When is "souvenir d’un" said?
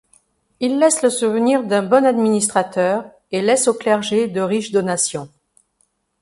1.11-1.83